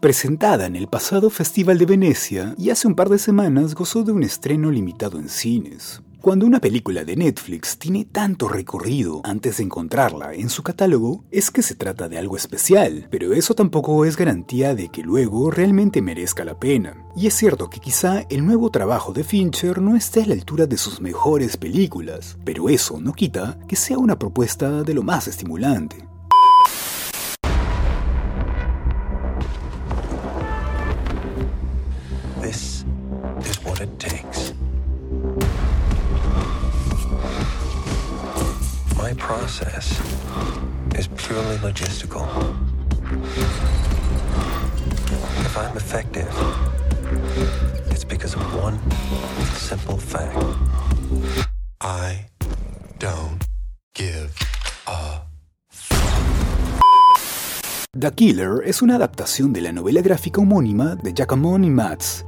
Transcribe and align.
Presentada 0.00 0.64
en 0.64 0.76
el 0.76 0.86
pasado 0.86 1.28
Festival 1.28 1.76
de 1.76 1.84
Venecia 1.84 2.54
y 2.56 2.70
hace 2.70 2.88
un 2.88 2.94
par 2.94 3.10
de 3.10 3.18
semanas 3.18 3.74
gozó 3.74 4.02
de 4.02 4.12
un 4.12 4.22
estreno 4.22 4.70
limitado 4.70 5.18
en 5.18 5.28
cines. 5.28 6.00
Cuando 6.22 6.46
una 6.46 6.58
película 6.58 7.04
de 7.04 7.16
Netflix 7.16 7.76
tiene 7.76 8.06
tanto 8.06 8.48
recorrido 8.48 9.20
antes 9.24 9.58
de 9.58 9.64
encontrarla 9.64 10.32
en 10.32 10.48
su 10.48 10.62
catálogo, 10.62 11.24
es 11.30 11.50
que 11.50 11.60
se 11.60 11.74
trata 11.74 12.08
de 12.08 12.16
algo 12.16 12.38
especial, 12.38 13.08
pero 13.10 13.34
eso 13.34 13.54
tampoco 13.54 14.06
es 14.06 14.16
garantía 14.16 14.74
de 14.74 14.88
que 14.88 15.02
luego 15.02 15.50
realmente 15.50 16.00
merezca 16.00 16.46
la 16.46 16.58
pena. 16.58 17.04
Y 17.14 17.26
es 17.26 17.34
cierto 17.34 17.68
que 17.68 17.80
quizá 17.80 18.24
el 18.30 18.46
nuevo 18.46 18.70
trabajo 18.70 19.12
de 19.12 19.22
Fincher 19.22 19.82
no 19.82 19.96
esté 19.96 20.22
a 20.22 20.26
la 20.26 20.34
altura 20.34 20.66
de 20.66 20.78
sus 20.78 21.02
mejores 21.02 21.58
películas, 21.58 22.38
pero 22.42 22.70
eso 22.70 22.98
no 23.02 23.12
quita 23.12 23.58
que 23.68 23.76
sea 23.76 23.98
una 23.98 24.18
propuesta 24.18 24.82
de 24.82 24.94
lo 24.94 25.02
más 25.02 25.28
estimulante. 25.28 26.09
It 33.80 33.98
takes. 33.98 34.52
My 38.96 39.14
process 39.14 39.98
is 40.96 41.08
purely 41.16 41.56
logistical. 41.58 42.26
If 45.46 45.56
I'm 45.56 45.76
effective, 45.76 46.30
it's 47.90 48.04
because 48.04 48.34
of 48.34 48.42
one 48.54 48.78
simple 49.54 49.96
fact. 49.96 50.36
I 51.80 52.26
don't 52.98 53.42
give 53.94 54.36
a 54.86 55.19
The 58.00 58.12
Killer 58.12 58.62
es 58.64 58.80
una 58.80 58.96
adaptación 58.96 59.52
de 59.52 59.60
la 59.60 59.72
novela 59.72 60.00
gráfica 60.00 60.40
homónima 60.40 60.96
de 60.96 61.12
Giacomo 61.12 61.58
y 61.58 61.70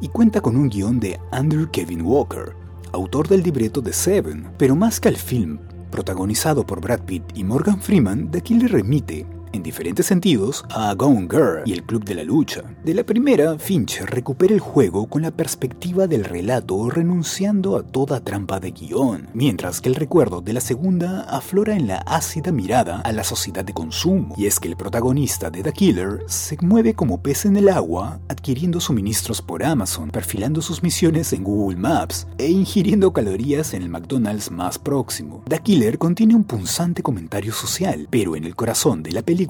y 0.02 0.08
cuenta 0.08 0.42
con 0.42 0.54
un 0.54 0.68
guion 0.68 1.00
de 1.00 1.18
Andrew 1.30 1.70
Kevin 1.70 2.02
Walker, 2.02 2.54
autor 2.92 3.26
del 3.26 3.42
libreto 3.42 3.80
de 3.80 3.94
Seven, 3.94 4.50
pero 4.58 4.76
más 4.76 5.00
que 5.00 5.08
al 5.08 5.16
film, 5.16 5.60
protagonizado 5.90 6.66
por 6.66 6.82
Brad 6.82 7.00
Pitt 7.06 7.22
y 7.34 7.42
Morgan 7.42 7.80
Freeman, 7.80 8.30
The 8.30 8.42
Killer 8.42 8.70
remite, 8.70 9.26
en 9.52 9.62
diferentes 9.62 10.06
sentidos, 10.06 10.64
a 10.70 10.94
Gone 10.94 11.28
Girl 11.30 11.62
y 11.64 11.72
el 11.72 11.82
Club 11.82 12.04
de 12.04 12.14
la 12.14 12.24
Lucha. 12.24 12.62
De 12.84 12.94
la 12.94 13.04
primera, 13.04 13.58
Fincher 13.58 14.08
recupera 14.08 14.54
el 14.54 14.60
juego 14.60 15.06
con 15.06 15.22
la 15.22 15.30
perspectiva 15.30 16.06
del 16.06 16.24
relato 16.24 16.88
renunciando 16.88 17.76
a 17.76 17.82
toda 17.82 18.20
trampa 18.20 18.60
de 18.60 18.70
guion, 18.70 19.28
mientras 19.34 19.80
que 19.80 19.88
el 19.88 19.94
recuerdo 19.94 20.40
de 20.40 20.54
la 20.54 20.60
segunda 20.60 21.22
aflora 21.22 21.76
en 21.76 21.86
la 21.86 21.98
ácida 21.98 22.52
mirada 22.52 23.00
a 23.00 23.12
la 23.12 23.24
sociedad 23.24 23.64
de 23.64 23.74
consumo, 23.74 24.34
y 24.38 24.46
es 24.46 24.58
que 24.58 24.68
el 24.68 24.76
protagonista 24.76 25.50
de 25.50 25.62
The 25.62 25.72
Killer 25.72 26.20
se 26.26 26.56
mueve 26.62 26.94
como 26.94 27.22
pez 27.22 27.44
en 27.44 27.56
el 27.56 27.68
agua, 27.68 28.20
adquiriendo 28.28 28.80
suministros 28.80 29.42
por 29.42 29.62
Amazon, 29.64 30.10
perfilando 30.10 30.62
sus 30.62 30.82
misiones 30.82 31.32
en 31.32 31.44
Google 31.44 31.78
Maps 31.78 32.26
e 32.38 32.48
ingiriendo 32.50 33.12
calorías 33.12 33.74
en 33.74 33.82
el 33.82 33.88
McDonald's 33.90 34.50
más 34.50 34.78
próximo. 34.78 35.42
The 35.48 35.58
Killer 35.58 35.98
contiene 35.98 36.34
un 36.34 36.44
punzante 36.44 37.02
comentario 37.02 37.52
social, 37.52 38.08
pero 38.10 38.34
en 38.34 38.44
el 38.44 38.56
corazón 38.56 39.02
de 39.02 39.12
la 39.12 39.22
película 39.22 39.41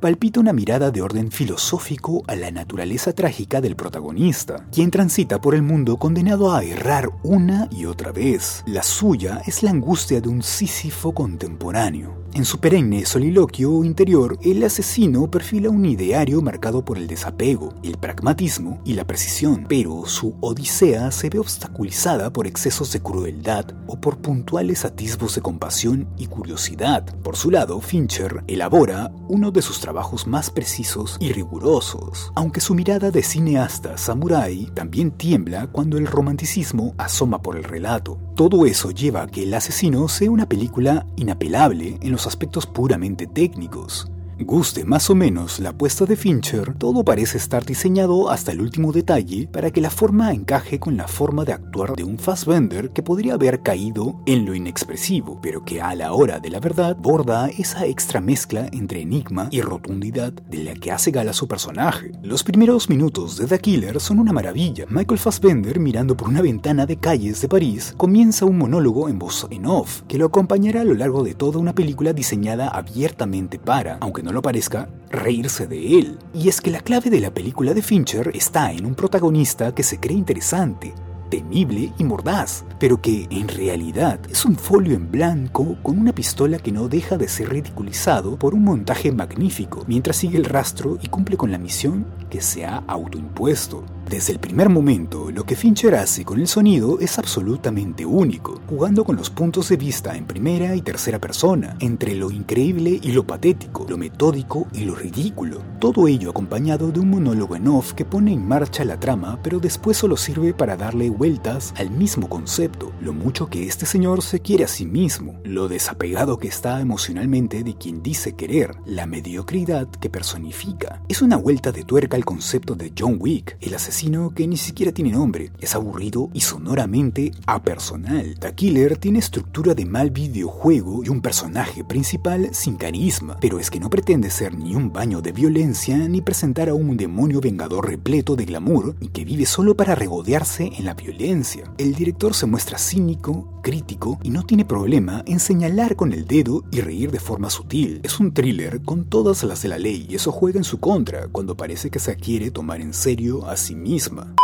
palpita 0.00 0.40
una 0.40 0.52
mirada 0.52 0.90
de 0.90 1.02
orden 1.02 1.30
filosófico 1.30 2.22
a 2.26 2.34
la 2.36 2.50
naturaleza 2.50 3.12
trágica 3.12 3.60
del 3.60 3.76
protagonista, 3.76 4.66
quien 4.72 4.90
transita 4.90 5.40
por 5.40 5.54
el 5.54 5.62
mundo 5.62 5.96
condenado 5.96 6.54
a 6.54 6.64
errar 6.64 7.10
una 7.22 7.68
y 7.70 7.86
otra 7.86 8.12
vez. 8.12 8.62
La 8.66 8.82
suya 8.82 9.42
es 9.46 9.62
la 9.62 9.70
angustia 9.70 10.20
de 10.20 10.28
un 10.28 10.42
Sísifo 10.42 11.12
contemporáneo. 11.12 12.26
En 12.36 12.44
su 12.44 12.58
perenne 12.60 13.06
soliloquio 13.06 13.82
interior, 13.82 14.38
el 14.42 14.62
asesino 14.62 15.30
perfila 15.30 15.70
un 15.70 15.86
ideario 15.86 16.42
marcado 16.42 16.84
por 16.84 16.98
el 16.98 17.06
desapego, 17.06 17.72
el 17.82 17.96
pragmatismo 17.96 18.82
y 18.84 18.92
la 18.92 19.06
precisión, 19.06 19.64
pero 19.66 20.04
su 20.04 20.34
odisea 20.42 21.10
se 21.12 21.30
ve 21.30 21.38
obstaculizada 21.38 22.30
por 22.30 22.46
excesos 22.46 22.92
de 22.92 23.00
crueldad 23.00 23.64
o 23.86 23.98
por 23.98 24.18
puntuales 24.18 24.84
atisbos 24.84 25.34
de 25.34 25.40
compasión 25.40 26.08
y 26.18 26.26
curiosidad. 26.26 27.06
Por 27.22 27.36
su 27.36 27.50
lado, 27.50 27.80
Fincher 27.80 28.44
elabora 28.48 29.10
uno 29.36 29.50
de 29.50 29.60
sus 29.60 29.80
trabajos 29.80 30.26
más 30.26 30.50
precisos 30.50 31.18
y 31.20 31.30
rigurosos, 31.30 32.32
aunque 32.34 32.62
su 32.62 32.74
mirada 32.74 33.10
de 33.10 33.22
cineasta 33.22 33.98
samurái 33.98 34.70
también 34.72 35.10
tiembla 35.10 35.66
cuando 35.66 35.98
el 35.98 36.06
romanticismo 36.06 36.94
asoma 36.96 37.42
por 37.42 37.58
el 37.58 37.64
relato. 37.64 38.18
Todo 38.34 38.64
eso 38.64 38.92
lleva 38.92 39.24
a 39.24 39.26
que 39.26 39.42
El 39.42 39.52
asesino 39.52 40.08
sea 40.08 40.30
una 40.30 40.48
película 40.48 41.06
inapelable 41.16 41.98
en 42.00 42.12
los 42.12 42.26
aspectos 42.26 42.66
puramente 42.66 43.26
técnicos. 43.26 44.10
Guste 44.38 44.84
más 44.84 45.08
o 45.08 45.14
menos 45.14 45.60
la 45.60 45.70
apuesta 45.70 46.04
de 46.04 46.14
Fincher, 46.14 46.74
todo 46.74 47.02
parece 47.02 47.38
estar 47.38 47.64
diseñado 47.64 48.28
hasta 48.28 48.52
el 48.52 48.60
último 48.60 48.92
detalle 48.92 49.48
para 49.50 49.70
que 49.70 49.80
la 49.80 49.88
forma 49.88 50.30
encaje 50.30 50.78
con 50.78 50.94
la 50.98 51.08
forma 51.08 51.46
de 51.46 51.54
actuar 51.54 51.96
de 51.96 52.04
un 52.04 52.18
Fassbender 52.18 52.90
que 52.90 53.02
podría 53.02 53.34
haber 53.34 53.62
caído 53.62 54.20
en 54.26 54.44
lo 54.44 54.54
inexpresivo, 54.54 55.40
pero 55.40 55.64
que 55.64 55.80
a 55.80 55.94
la 55.94 56.12
hora 56.12 56.38
de 56.38 56.50
la 56.50 56.60
verdad 56.60 56.98
borda 57.00 57.48
esa 57.48 57.86
extra 57.86 58.20
mezcla 58.20 58.68
entre 58.72 59.00
enigma 59.00 59.48
y 59.50 59.62
rotundidad 59.62 60.34
de 60.34 60.64
la 60.64 60.74
que 60.74 60.92
hace 60.92 61.12
gala 61.12 61.32
su 61.32 61.48
personaje. 61.48 62.12
Los 62.22 62.44
primeros 62.44 62.90
minutos 62.90 63.38
de 63.38 63.46
The 63.46 63.58
Killer 63.58 64.00
son 64.00 64.18
una 64.18 64.34
maravilla. 64.34 64.84
Michael 64.90 65.18
Fassbender, 65.18 65.80
mirando 65.80 66.14
por 66.14 66.28
una 66.28 66.42
ventana 66.42 66.84
de 66.84 66.98
calles 66.98 67.40
de 67.40 67.48
París, 67.48 67.94
comienza 67.96 68.44
un 68.44 68.58
monólogo 68.58 69.08
en 69.08 69.18
voz 69.18 69.46
en 69.50 69.64
off, 69.64 70.02
que 70.02 70.18
lo 70.18 70.26
acompañará 70.26 70.82
a 70.82 70.84
lo 70.84 70.94
largo 70.94 71.24
de 71.24 71.34
toda 71.34 71.58
una 71.58 71.74
película 71.74 72.12
diseñada 72.12 72.68
abiertamente 72.68 73.58
para, 73.58 73.96
aunque 74.02 74.25
no 74.26 74.32
lo 74.32 74.42
parezca, 74.42 74.88
reírse 75.08 75.66
de 75.66 75.98
él. 75.98 76.18
Y 76.34 76.48
es 76.48 76.60
que 76.60 76.70
la 76.70 76.80
clave 76.80 77.08
de 77.08 77.20
la 77.20 77.32
película 77.32 77.72
de 77.72 77.80
Fincher 77.80 78.32
está 78.34 78.72
en 78.72 78.84
un 78.84 78.94
protagonista 78.94 79.74
que 79.74 79.84
se 79.84 79.98
cree 79.98 80.16
interesante, 80.16 80.92
temible 81.30 81.92
y 81.96 82.04
mordaz, 82.04 82.64
pero 82.78 83.00
que 83.00 83.26
en 83.30 83.48
realidad 83.48 84.18
es 84.28 84.44
un 84.44 84.56
folio 84.56 84.96
en 84.96 85.10
blanco 85.10 85.76
con 85.82 85.98
una 85.98 86.12
pistola 86.12 86.58
que 86.58 86.72
no 86.72 86.88
deja 86.88 87.16
de 87.16 87.28
ser 87.28 87.50
ridiculizado 87.50 88.36
por 88.36 88.54
un 88.54 88.64
montaje 88.64 89.12
magnífico, 89.12 89.84
mientras 89.86 90.16
sigue 90.16 90.38
el 90.38 90.44
rastro 90.44 90.98
y 91.00 91.06
cumple 91.06 91.36
con 91.36 91.52
la 91.52 91.58
misión 91.58 92.06
que 92.28 92.40
se 92.40 92.66
ha 92.66 92.78
autoimpuesto. 92.86 93.84
Desde 94.08 94.32
el 94.32 94.38
primer 94.38 94.68
momento, 94.68 95.32
lo 95.32 95.42
que 95.42 95.56
Fincher 95.56 95.96
hace 95.96 96.24
con 96.24 96.38
el 96.38 96.46
sonido 96.46 97.00
es 97.00 97.18
absolutamente 97.18 98.06
único, 98.06 98.60
jugando 98.68 99.02
con 99.02 99.16
los 99.16 99.30
puntos 99.30 99.68
de 99.68 99.76
vista 99.76 100.16
en 100.16 100.26
primera 100.26 100.76
y 100.76 100.80
tercera 100.80 101.18
persona, 101.18 101.76
entre 101.80 102.14
lo 102.14 102.30
increíble 102.30 103.00
y 103.02 103.10
lo 103.10 103.26
patético, 103.26 103.84
lo 103.88 103.98
metódico 103.98 104.68
y 104.72 104.84
lo 104.84 104.94
ridículo. 104.94 105.60
Todo 105.80 106.06
ello 106.06 106.30
acompañado 106.30 106.92
de 106.92 107.00
un 107.00 107.10
monólogo 107.10 107.56
en 107.56 107.66
off 107.66 107.94
que 107.94 108.04
pone 108.04 108.32
en 108.32 108.46
marcha 108.46 108.84
la 108.84 109.00
trama, 109.00 109.40
pero 109.42 109.58
después 109.58 109.96
solo 109.96 110.16
sirve 110.16 110.54
para 110.54 110.76
darle 110.76 111.10
vueltas 111.10 111.74
al 111.76 111.90
mismo 111.90 112.28
concepto, 112.28 112.92
lo 113.00 113.12
mucho 113.12 113.48
que 113.48 113.66
este 113.66 113.86
señor 113.86 114.22
se 114.22 114.38
quiere 114.38 114.62
a 114.62 114.68
sí 114.68 114.86
mismo, 114.86 115.40
lo 115.42 115.66
desapegado 115.66 116.38
que 116.38 116.46
está 116.46 116.80
emocionalmente 116.80 117.64
de 117.64 117.74
quien 117.74 118.04
dice 118.04 118.36
querer, 118.36 118.76
la 118.86 119.06
mediocridad 119.06 119.88
que 119.88 120.10
personifica. 120.10 121.02
Es 121.08 121.22
una 121.22 121.36
vuelta 121.36 121.72
de 121.72 121.82
tuerca 121.82 122.16
al 122.16 122.24
concepto 122.24 122.76
de 122.76 122.92
John 122.96 123.16
Wick, 123.18 123.56
el 123.60 123.74
asesino 123.74 123.95
que 124.34 124.46
ni 124.46 124.58
siquiera 124.58 124.92
tiene 124.92 125.12
nombre. 125.12 125.52
Es 125.58 125.74
aburrido 125.74 126.28
y 126.34 126.40
sonoramente 126.40 127.32
apersonal. 127.46 128.38
The 128.38 128.54
Killer 128.54 128.98
tiene 128.98 129.20
estructura 129.20 129.72
de 129.72 129.86
mal 129.86 130.10
videojuego 130.10 131.02
y 131.02 131.08
un 131.08 131.22
personaje 131.22 131.82
principal 131.82 132.50
sin 132.52 132.76
carisma, 132.76 133.38
pero 133.40 133.58
es 133.58 133.70
que 133.70 133.80
no 133.80 133.88
pretende 133.88 134.28
ser 134.28 134.54
ni 134.54 134.74
un 134.74 134.92
baño 134.92 135.22
de 135.22 135.32
violencia 135.32 135.96
ni 135.96 136.20
presentar 136.20 136.68
a 136.68 136.74
un 136.74 136.98
demonio 136.98 137.40
vengador 137.40 137.88
repleto 137.88 138.36
de 138.36 138.44
glamour 138.44 138.96
y 139.00 139.08
que 139.08 139.24
vive 139.24 139.46
solo 139.46 139.74
para 139.74 139.94
regodearse 139.94 140.72
en 140.76 140.84
la 140.84 140.92
violencia. 140.92 141.64
El 141.78 141.94
director 141.94 142.34
se 142.34 142.44
muestra 142.44 142.76
cínico, 142.76 143.60
crítico 143.62 144.18
y 144.22 144.28
no 144.28 144.42
tiene 144.42 144.66
problema 144.66 145.22
en 145.26 145.40
señalar 145.40 145.96
con 145.96 146.12
el 146.12 146.26
dedo 146.26 146.64
y 146.70 146.82
reír 146.82 147.10
de 147.10 147.18
forma 147.18 147.48
sutil. 147.48 148.00
Es 148.02 148.20
un 148.20 148.34
thriller 148.34 148.82
con 148.82 149.06
todas 149.06 149.42
las 149.42 149.62
de 149.62 149.68
la 149.68 149.78
ley 149.78 150.06
y 150.10 150.16
eso 150.16 150.32
juega 150.32 150.58
en 150.58 150.64
su 150.64 150.80
contra 150.80 151.28
cuando 151.28 151.56
parece 151.56 151.88
que 151.88 151.98
se 151.98 152.14
quiere 152.16 152.50
tomar 152.50 152.82
en 152.82 152.92
serio 152.92 153.46
a 153.48 153.56
sí 153.56 153.74
mismo 153.74 153.85
misma. 153.86 154.34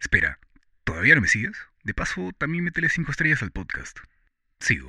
Espera, 0.00 0.38
¿todavía 0.84 1.16
no 1.16 1.22
me 1.22 1.28
sigues? 1.28 1.56
De 1.82 1.92
paso, 1.92 2.30
también 2.38 2.62
métele 2.62 2.88
5 2.88 3.10
estrellas 3.10 3.42
al 3.42 3.50
podcast. 3.50 3.98
Sigo. 4.60 4.88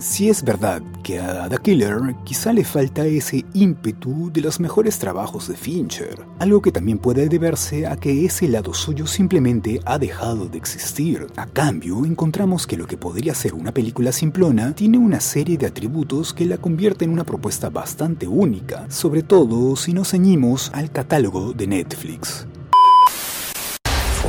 Si 0.00 0.28
es 0.28 0.44
verdad 0.44 0.80
que 1.02 1.18
a 1.18 1.48
The 1.48 1.58
Killer 1.58 1.98
quizá 2.24 2.52
le 2.52 2.64
falta 2.64 3.04
ese 3.04 3.44
ímpetu 3.52 4.30
de 4.32 4.42
los 4.42 4.60
mejores 4.60 5.00
trabajos 5.00 5.48
de 5.48 5.56
Fincher, 5.56 6.24
algo 6.38 6.62
que 6.62 6.70
también 6.70 6.98
puede 6.98 7.28
deberse 7.28 7.84
a 7.84 7.96
que 7.96 8.24
ese 8.24 8.46
lado 8.46 8.74
suyo 8.74 9.08
simplemente 9.08 9.80
ha 9.84 9.98
dejado 9.98 10.46
de 10.46 10.56
existir. 10.56 11.26
A 11.34 11.46
cambio, 11.46 12.06
encontramos 12.06 12.64
que 12.68 12.76
lo 12.76 12.86
que 12.86 12.96
podría 12.96 13.34
ser 13.34 13.54
una 13.54 13.72
película 13.72 14.12
simplona 14.12 14.72
tiene 14.72 14.98
una 14.98 15.18
serie 15.18 15.58
de 15.58 15.66
atributos 15.66 16.32
que 16.32 16.46
la 16.46 16.58
convierte 16.58 17.04
en 17.04 17.10
una 17.10 17.24
propuesta 17.24 17.68
bastante 17.68 18.28
única, 18.28 18.88
sobre 18.88 19.24
todo 19.24 19.74
si 19.74 19.92
nos 19.92 20.10
ceñimos 20.10 20.70
al 20.74 20.92
catálogo 20.92 21.52
de 21.54 21.66
Netflix. 21.66 22.46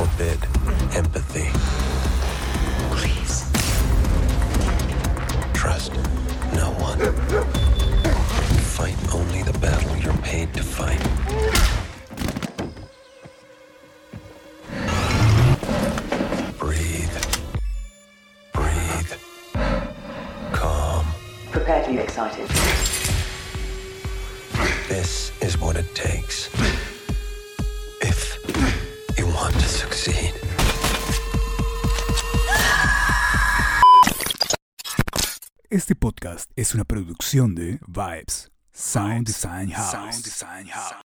forbid 0.00 0.38
empathy. 0.96 1.50
Please. 2.90 3.44
Trust 5.52 5.92
no 6.54 6.70
one. 6.80 6.98
Fight 8.76 8.96
only 9.14 9.42
the 9.42 9.58
battle 9.58 9.94
you're 9.98 10.22
paid 10.22 10.54
to 10.54 10.62
fight. 10.62 11.02
Breathe. 16.58 17.16
Breathe. 18.54 19.12
Calm. 20.52 21.04
Prepare 21.50 21.84
to 21.84 21.90
be 21.90 21.98
excited. 21.98 22.48
This 24.88 25.30
is 25.42 25.58
what 25.58 25.76
it 25.76 25.94
takes. 25.94 26.48
Succeed. 29.80 30.34
Este 35.70 35.94
podcast 35.94 36.50
es 36.56 36.74
una 36.74 36.84
producción 36.84 37.54
de 37.54 37.78
Vibes 37.86 38.50
Sound 38.72 39.26
Design 39.26 39.70
House. 39.70 40.96